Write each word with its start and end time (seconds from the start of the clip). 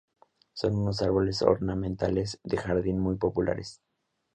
Son 0.53 0.75
unos 0.77 1.03
árboles 1.03 1.43
ornamentales 1.43 2.39
de 2.43 2.57
jardín 2.57 2.97
muy 2.99 3.17
populares. 3.17 3.81